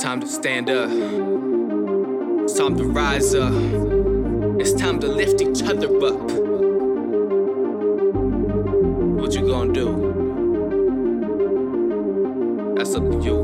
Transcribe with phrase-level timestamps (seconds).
[0.00, 0.88] time to stand up.
[2.44, 3.52] It's time to rise up.
[4.58, 6.22] It's time to lift each other up.
[9.20, 10.14] What you gonna do?
[12.76, 13.42] That's up to you.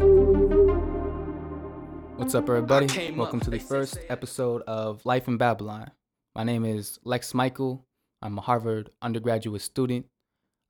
[2.17, 3.13] What's up, everybody?
[3.13, 5.91] Welcome to the first episode of Life in Babylon.
[6.35, 7.85] My name is Lex Michael.
[8.23, 10.07] I'm a Harvard undergraduate student.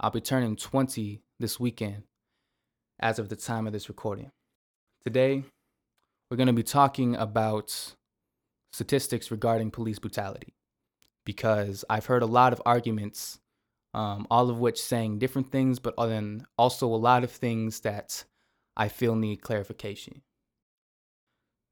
[0.01, 2.03] I'll be turning 20 this weekend
[2.99, 4.33] as of the time of this recording.
[5.05, 5.45] Today,
[6.31, 7.95] we're going to be talking about
[8.73, 10.55] statistics regarding police brutality
[11.25, 13.39] because I've heard a lot of arguments,
[13.95, 18.25] um, all of which saying different things, but then also a lot of things that
[18.77, 20.23] I feel need clarification.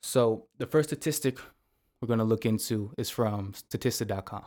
[0.02, 1.38] So, the first statistic
[2.00, 4.44] we're going to look into is from Statista.com.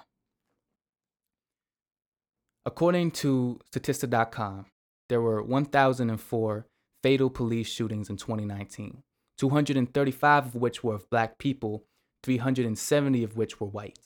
[2.65, 4.67] According to Statista.com,
[5.09, 6.67] there were 1,004
[7.01, 9.03] fatal police shootings in 2019,
[9.37, 11.85] 235 of which were of black people,
[12.23, 13.99] 370 of which were white.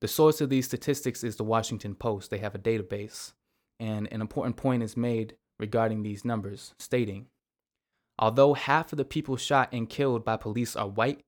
[0.00, 2.30] The source of these statistics is the Washington Post.
[2.30, 3.32] They have a database,
[3.78, 7.26] and an important point is made regarding these numbers, stating
[8.18, 11.22] Although half of the people shot and killed by police are white,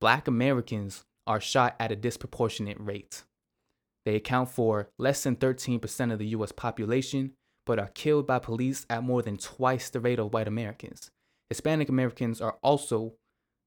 [0.00, 3.24] black Americans are shot at a disproportionate rate.
[4.04, 7.32] They account for less than 13% of the US population
[7.66, 11.10] but are killed by police at more than twice the rate of white Americans.
[11.50, 13.14] Hispanic Americans are also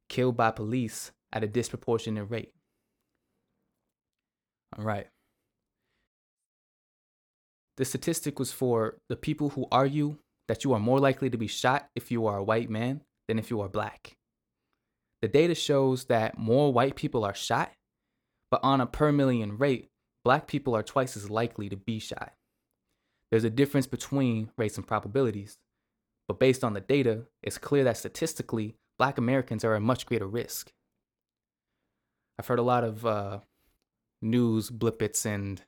[0.09, 2.53] killed by police at a disproportionate rate.
[4.77, 5.07] All right.
[7.77, 11.47] The statistic was for the people who argue that you are more likely to be
[11.47, 14.17] shot if you are a white man than if you are black.
[15.21, 17.71] The data shows that more white people are shot,
[18.51, 19.89] but on a per million rate,
[20.25, 22.33] black people are twice as likely to be shot.
[23.31, 25.57] There's a difference between rates and probabilities,
[26.29, 30.27] but based on the data, it's clear that statistically, black Americans are at much greater
[30.27, 30.71] risk.
[32.37, 33.39] I've heard a lot of uh,
[34.21, 35.59] news blippets and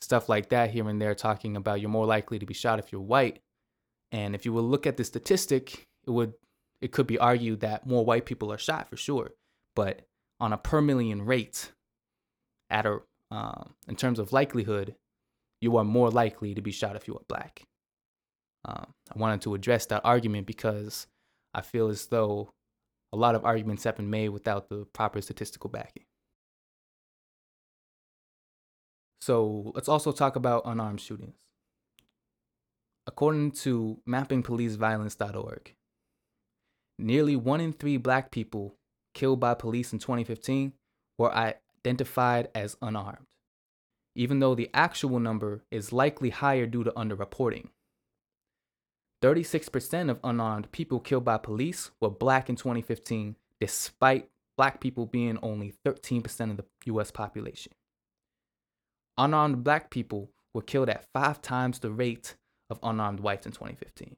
[0.00, 2.92] stuff like that here and there talking about you're more likely to be shot if
[2.92, 3.40] you're white.
[4.12, 6.34] And if you will look at the statistic, it would
[6.80, 9.32] it could be argued that more white people are shot for sure,
[9.74, 10.02] but
[10.38, 11.72] on a per million rate,
[12.70, 13.00] at a
[13.32, 14.94] um, in terms of likelihood,
[15.60, 17.66] you are more likely to be shot if you are black.
[18.66, 21.06] Um, I wanted to address that argument because
[21.54, 22.52] I feel as though
[23.12, 26.04] a lot of arguments have been made without the proper statistical backing.
[29.20, 31.36] So let's also talk about unarmed shootings.
[33.06, 35.74] According to mappingpoliceviolence.org,
[36.98, 38.74] nearly one in three black people
[39.14, 40.72] killed by police in 2015
[41.16, 43.26] were identified as unarmed
[44.16, 47.68] even though the actual number is likely higher due to underreporting.
[49.22, 55.38] 36% of unarmed people killed by police were black in 2015, despite black people being
[55.42, 57.72] only 13% of the US population.
[59.18, 62.34] Unarmed black people were killed at five times the rate
[62.68, 64.16] of unarmed whites in 2015.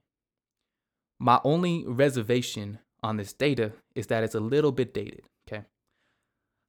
[1.21, 5.23] My only reservation on this data is that it's a little bit dated.
[5.49, 5.65] Okay?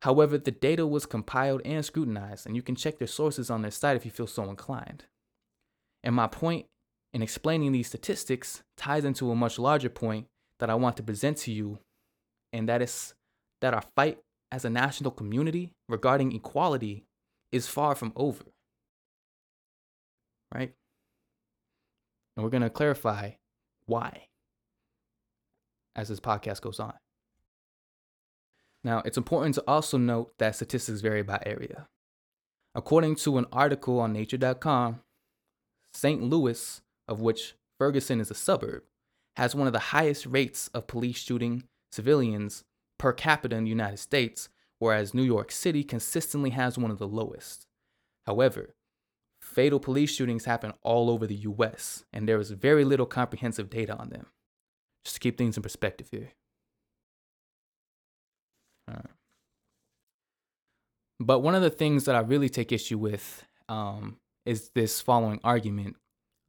[0.02, 3.72] However, the data was compiled and scrutinized, and you can check their sources on their
[3.72, 5.06] site if you feel so inclined.
[6.04, 6.68] And my point
[7.14, 10.28] in explaining these statistics ties into a much larger point
[10.60, 11.80] that I want to present to you,
[12.54, 13.14] and that is
[13.62, 14.20] that our fight
[14.52, 17.06] as a national community regarding equality
[17.52, 18.44] is far from over.
[20.54, 20.74] Right?
[22.36, 23.32] And we're going to clarify
[23.86, 24.28] why
[25.96, 26.94] as this podcast goes on.
[28.84, 31.88] Now, it's important to also note that statistics vary by area.
[32.74, 35.02] According to an article on nature.com,
[35.94, 36.22] St.
[36.22, 38.84] Louis, of which Ferguson is a suburb,
[39.36, 42.64] has one of the highest rates of police shooting civilians
[42.98, 44.48] per capita in the United States,
[44.78, 47.68] whereas New York City consistently has one of the lowest.
[48.26, 48.76] However,
[49.42, 53.98] fatal police shootings happen all over the US, and there is very little comprehensive data
[53.98, 54.28] on them.
[55.04, 56.34] Just to keep things in perspective here.
[61.20, 65.40] But one of the things that I really take issue with um, is this following
[65.44, 65.96] argument.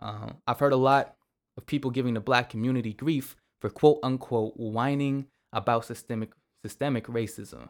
[0.00, 1.16] Uh, I've heard a lot
[1.56, 6.32] of people giving the black community grief for quote unquote whining about systemic
[6.64, 7.68] systemic racism.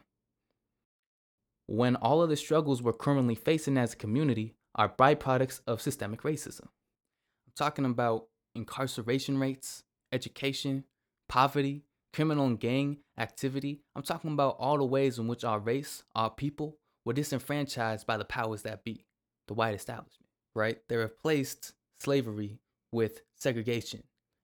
[1.67, 6.23] When all of the struggles we're currently facing as a community are byproducts of systemic
[6.23, 6.62] racism.
[6.67, 10.85] I'm talking about incarceration rates, education,
[11.29, 13.82] poverty, criminal and gang activity.
[13.94, 18.17] I'm talking about all the ways in which our race, our people, were disenfranchised by
[18.17, 19.05] the powers that be,
[19.49, 20.79] the white establishment, right?
[20.88, 22.58] They replaced slavery
[22.93, 24.02] with segregation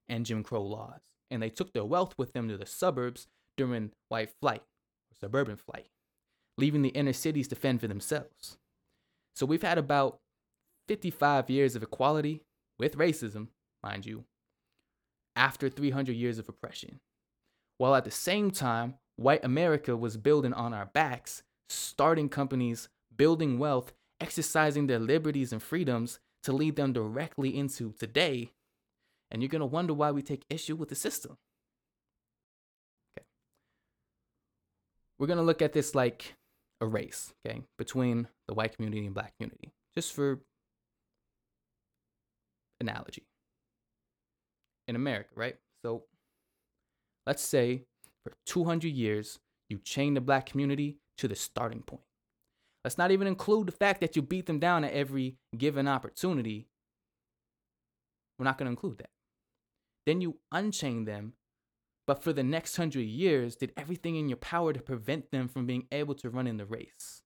[0.09, 1.01] and Jim Crow laws,
[1.31, 3.27] and they took their wealth with them to the suburbs
[3.57, 5.89] during white flight or suburban flight,
[6.59, 8.59] leaving the inner cities to fend for themselves.
[9.35, 10.21] So we've had about
[10.89, 12.43] 55 years of equality
[12.79, 13.49] with racism,
[13.83, 14.25] mind you,
[15.35, 17.01] after 300 years of oppression.
[17.79, 23.59] While at the same time, white America was building on our backs, starting companies, building
[23.59, 28.53] wealth, exercising their liberties and freedoms to lead them directly into today.
[29.31, 31.37] And you're going to wonder why we take issue with the system.
[33.19, 33.27] Okay.
[35.19, 36.37] We're going to look at this like
[36.81, 40.41] a race, okay, between the white community and black community, just for
[42.81, 43.25] analogy.
[44.87, 45.57] In America, right?
[45.85, 46.05] So
[47.27, 47.83] let's say
[48.23, 52.06] for 200 years, you chain the black community to the starting point.
[52.87, 56.69] Let's not even include the fact that you beat them down at every given opportunity.
[58.39, 59.11] We're not going to include that.
[60.07, 61.33] Then you unchain them,
[62.07, 65.67] but for the next hundred years, did everything in your power to prevent them from
[65.67, 67.23] being able to run in the race.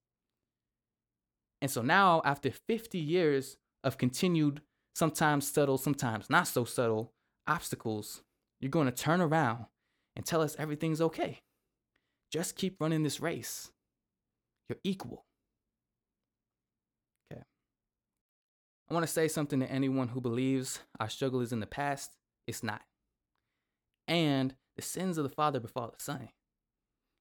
[1.60, 4.62] And so now, after 50 years of continued,
[4.94, 7.12] sometimes subtle, sometimes not so subtle
[7.46, 8.22] obstacles,
[8.62, 9.66] you're going to turn around
[10.16, 11.42] and tell us everything's okay.
[12.32, 13.70] Just keep running this race.
[14.66, 15.26] You're equal.
[18.90, 22.16] I want to say something to anyone who believes our struggle is in the past.
[22.48, 22.82] It's not.
[24.08, 26.30] And the sins of the father befall the son.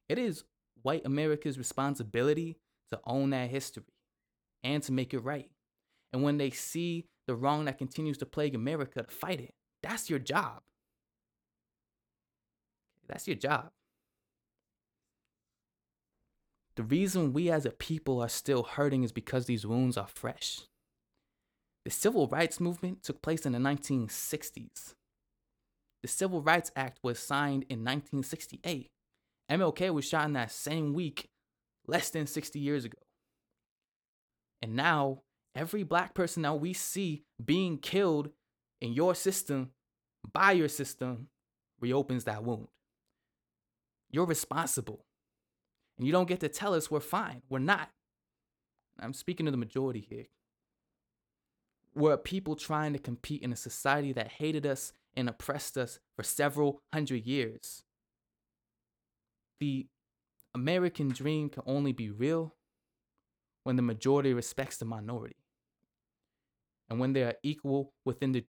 [0.07, 0.43] It is
[0.81, 2.57] white America's responsibility
[2.89, 3.83] to own that history
[4.63, 5.51] and to make it right.
[6.11, 9.53] And when they see the wrong that continues to plague America, to fight it.
[9.83, 10.63] That's your job.
[13.07, 13.69] That's your job.
[16.75, 20.61] The reason we as a people are still hurting is because these wounds are fresh.
[21.85, 24.93] The civil rights movement took place in the 1960s.
[26.01, 28.89] The Civil Rights Act was signed in 1968.
[29.51, 31.29] MLK was shot in that same week,
[31.87, 32.99] less than 60 years ago.
[34.61, 35.23] And now,
[35.55, 38.29] every black person that we see being killed
[38.79, 39.71] in your system,
[40.31, 41.27] by your system,
[41.81, 42.67] reopens that wound.
[44.09, 45.05] You're responsible.
[45.97, 47.41] And you don't get to tell us we're fine.
[47.49, 47.89] We're not.
[48.99, 50.25] I'm speaking to the majority here.
[51.99, 56.23] We're people trying to compete in a society that hated us and oppressed us for
[56.23, 57.83] several hundred years.
[59.59, 59.87] The
[60.55, 62.55] American dream can only be real
[63.65, 65.35] when the majority respects the minority
[66.89, 68.45] and when they are equal within the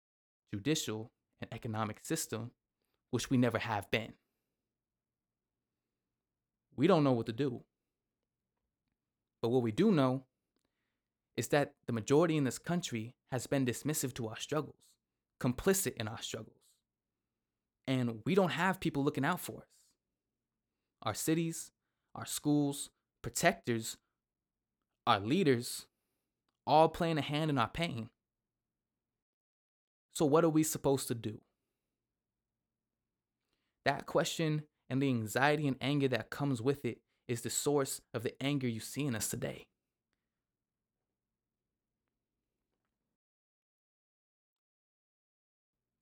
[0.54, 1.10] judicial
[1.40, 2.52] and economic system,
[3.10, 4.12] which we never have been.
[6.76, 7.64] We don't know what to do.
[9.42, 10.26] But what we do know
[11.36, 14.76] is that the majority in this country has been dismissive to our struggles,
[15.40, 16.56] complicit in our struggles.
[17.86, 19.68] And we don't have people looking out for us.
[21.02, 21.70] Our cities,
[22.14, 22.90] our schools,
[23.22, 23.96] protectors,
[25.06, 25.86] our leaders,
[26.66, 28.10] all playing a hand in our pain.
[30.14, 31.40] So, what are we supposed to do?
[33.84, 36.98] That question and the anxiety and anger that comes with it
[37.28, 39.66] is the source of the anger you see in us today.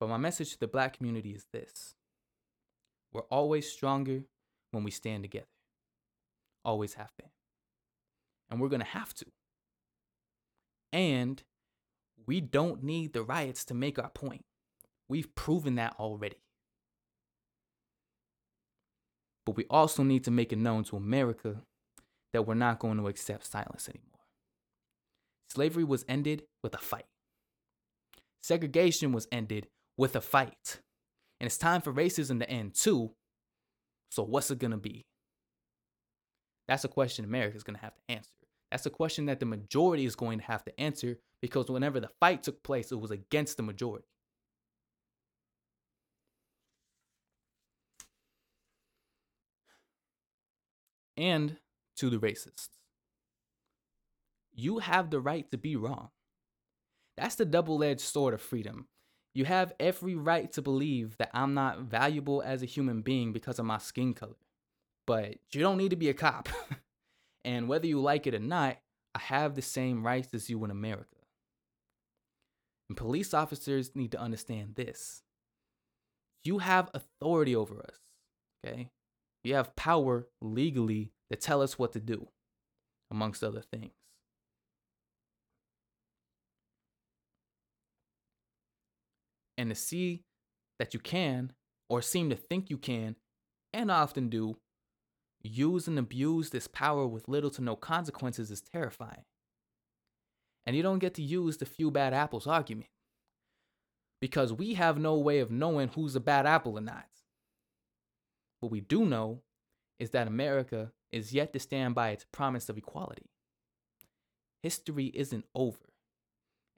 [0.00, 1.94] But my message to the black community is this
[3.12, 4.22] we're always stronger
[4.70, 5.46] when we stand together.
[6.64, 7.30] Always have been.
[8.50, 9.26] And we're going to have to.
[10.92, 11.42] And
[12.26, 14.44] we don't need the riots to make our point.
[15.08, 16.42] We've proven that already.
[19.46, 21.62] But we also need to make it known to America
[22.32, 24.04] that we're not going to accept silence anymore.
[25.48, 27.06] Slavery was ended with a fight.
[28.42, 30.80] Segregation was ended with a fight.
[31.40, 33.10] And it's time for racism to end too.
[34.10, 35.04] So, what's it going to be?
[36.66, 38.30] That's a question America's going to have to answer.
[38.70, 42.10] That's a question that the majority is going to have to answer because whenever the
[42.20, 44.06] fight took place, it was against the majority.
[51.16, 51.56] And
[51.96, 52.68] to the racists,
[54.54, 56.10] you have the right to be wrong.
[57.16, 58.86] That's the double edged sword of freedom.
[59.34, 63.58] You have every right to believe that I'm not valuable as a human being because
[63.58, 64.36] of my skin color.
[65.06, 66.48] But you don't need to be a cop.
[67.44, 68.78] and whether you like it or not,
[69.14, 71.16] I have the same rights as you in America.
[72.88, 75.22] And police officers need to understand this.
[76.44, 77.98] You have authority over us,
[78.64, 78.90] okay?
[79.44, 82.28] You have power legally to tell us what to do,
[83.10, 83.92] amongst other things.
[89.58, 90.22] And to see
[90.78, 91.52] that you can
[91.90, 93.16] or seem to think you can,
[93.72, 94.56] and often do,
[95.42, 99.24] use and abuse this power with little to no consequences is terrifying.
[100.64, 102.90] And you don't get to use the few bad apples argument
[104.20, 107.06] because we have no way of knowing who's a bad apple or not.
[108.60, 109.42] What we do know
[109.98, 113.30] is that America is yet to stand by its promise of equality.
[114.62, 115.92] History isn't over,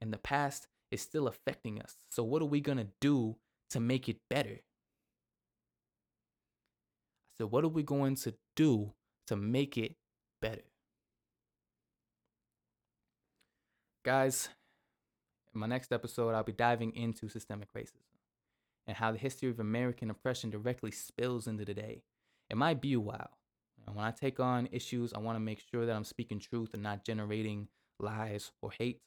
[0.00, 1.96] and the past is still affecting us.
[2.10, 3.36] So, what are we going to do
[3.70, 4.60] to make it better?
[7.28, 8.92] I said, what are we going to do
[9.28, 9.96] to make it
[10.42, 10.62] better?
[14.04, 14.48] Guys,
[15.54, 18.06] in my next episode, I'll be diving into systemic racism
[18.86, 22.02] and how the history of American oppression directly spills into today.
[22.48, 23.30] It might be a while.
[23.86, 26.70] And when I take on issues, I want to make sure that I'm speaking truth
[26.74, 27.68] and not generating
[27.98, 29.00] lies or hate.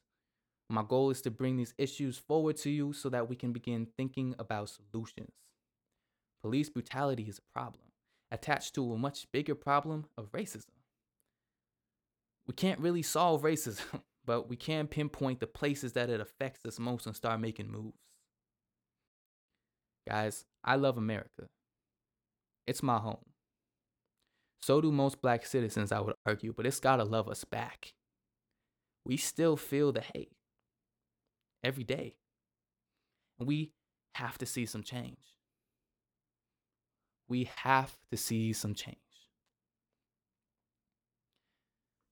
[0.70, 3.88] My goal is to bring these issues forward to you so that we can begin
[3.98, 5.32] thinking about solutions.
[6.42, 7.84] Police brutality is a problem,
[8.32, 10.72] attached to a much bigger problem of racism.
[12.48, 16.80] We can't really solve racism, but we can pinpoint the places that it affects us
[16.80, 17.98] most and start making moves.
[20.08, 21.48] Guys, I love America.
[22.68, 23.26] It's my home.
[24.62, 27.94] So do most black citizens, I would argue, but it's gotta love us back.
[29.06, 30.32] We still feel the hate
[31.64, 32.16] every day.
[33.40, 33.72] And we
[34.16, 35.18] have to see some change.
[37.28, 38.98] We have to see some change.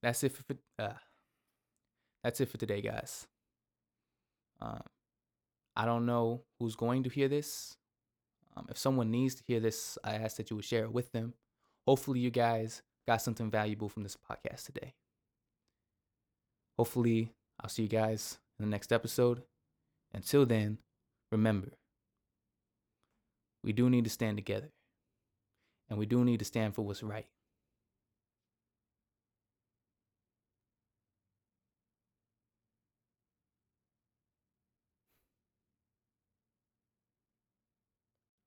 [0.02, 0.44] That's it for
[0.80, 0.94] uh,
[2.24, 3.28] that's it for today, guys.
[4.60, 4.82] Um,
[5.76, 7.76] I don't know who's going to hear this.
[8.56, 11.12] Um, if someone needs to hear this, I ask that you would share it with
[11.12, 11.34] them.
[11.88, 14.94] Hopefully, you guys got something valuable from this podcast today.
[16.78, 19.42] Hopefully, I'll see you guys in the next episode.
[20.14, 20.78] Until then,
[21.32, 21.70] remember,
[23.64, 24.70] we do need to stand together.
[25.90, 27.26] And we do need to stand for what's right.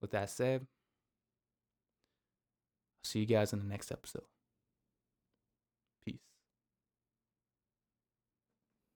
[0.00, 0.66] With that said, I'll
[3.04, 4.33] see you guys in the next episode.